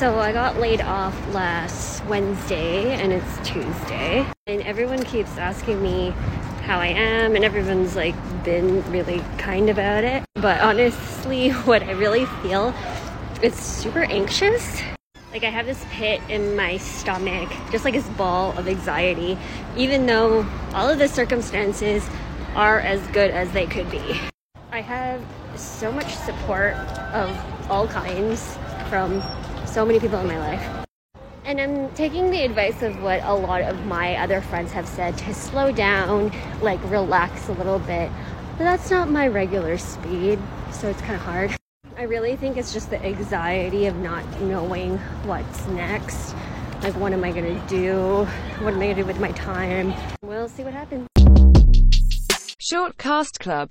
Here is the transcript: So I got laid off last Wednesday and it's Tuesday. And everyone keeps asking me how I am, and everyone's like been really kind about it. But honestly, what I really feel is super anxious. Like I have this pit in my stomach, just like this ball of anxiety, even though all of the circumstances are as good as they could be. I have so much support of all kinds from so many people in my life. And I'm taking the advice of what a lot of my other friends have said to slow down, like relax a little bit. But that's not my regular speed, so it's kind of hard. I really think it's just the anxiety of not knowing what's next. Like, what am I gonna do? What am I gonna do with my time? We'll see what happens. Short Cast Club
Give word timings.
So 0.00 0.18
I 0.18 0.32
got 0.32 0.58
laid 0.58 0.80
off 0.80 1.14
last 1.34 2.02
Wednesday 2.06 2.94
and 2.94 3.12
it's 3.12 3.46
Tuesday. 3.46 4.24
And 4.46 4.62
everyone 4.62 5.02
keeps 5.04 5.36
asking 5.36 5.82
me 5.82 6.14
how 6.62 6.78
I 6.78 6.86
am, 6.86 7.36
and 7.36 7.44
everyone's 7.44 7.96
like 7.96 8.14
been 8.42 8.82
really 8.90 9.22
kind 9.36 9.68
about 9.68 10.04
it. 10.04 10.24
But 10.36 10.58
honestly, 10.62 11.50
what 11.66 11.82
I 11.82 11.90
really 11.90 12.24
feel 12.40 12.72
is 13.42 13.54
super 13.54 14.04
anxious. 14.04 14.80
Like 15.32 15.44
I 15.44 15.50
have 15.50 15.66
this 15.66 15.84
pit 15.90 16.22
in 16.30 16.56
my 16.56 16.78
stomach, 16.78 17.50
just 17.70 17.84
like 17.84 17.92
this 17.92 18.08
ball 18.08 18.56
of 18.56 18.68
anxiety, 18.68 19.36
even 19.76 20.06
though 20.06 20.46
all 20.72 20.88
of 20.88 20.98
the 20.98 21.08
circumstances 21.08 22.08
are 22.54 22.80
as 22.80 23.06
good 23.08 23.32
as 23.32 23.52
they 23.52 23.66
could 23.66 23.90
be. 23.90 24.18
I 24.72 24.80
have 24.80 25.22
so 25.56 25.92
much 25.92 26.14
support 26.14 26.72
of 27.12 27.70
all 27.70 27.86
kinds 27.86 28.56
from 28.88 29.20
so 29.70 29.86
many 29.86 30.00
people 30.00 30.18
in 30.18 30.26
my 30.26 30.38
life. 30.38 30.86
And 31.44 31.60
I'm 31.60 31.94
taking 31.94 32.30
the 32.30 32.42
advice 32.42 32.82
of 32.82 33.00
what 33.02 33.22
a 33.22 33.32
lot 33.32 33.62
of 33.62 33.86
my 33.86 34.16
other 34.16 34.40
friends 34.40 34.72
have 34.72 34.86
said 34.86 35.16
to 35.18 35.32
slow 35.32 35.70
down, 35.70 36.32
like 36.60 36.80
relax 36.90 37.48
a 37.48 37.52
little 37.52 37.78
bit. 37.78 38.10
But 38.58 38.64
that's 38.64 38.90
not 38.90 39.08
my 39.08 39.28
regular 39.28 39.78
speed, 39.78 40.38
so 40.72 40.88
it's 40.88 41.00
kind 41.02 41.14
of 41.14 41.20
hard. 41.20 41.56
I 41.96 42.02
really 42.02 42.34
think 42.34 42.56
it's 42.56 42.72
just 42.72 42.90
the 42.90 43.02
anxiety 43.04 43.86
of 43.86 43.94
not 43.96 44.24
knowing 44.40 44.98
what's 45.24 45.66
next. 45.68 46.34
Like, 46.82 46.94
what 46.96 47.12
am 47.12 47.22
I 47.22 47.30
gonna 47.30 47.64
do? 47.68 48.26
What 48.60 48.74
am 48.74 48.80
I 48.80 48.88
gonna 48.88 48.94
do 48.94 49.04
with 49.04 49.20
my 49.20 49.32
time? 49.32 49.94
We'll 50.22 50.48
see 50.48 50.64
what 50.64 50.72
happens. 50.72 51.06
Short 52.58 52.96
Cast 52.98 53.38
Club 53.40 53.68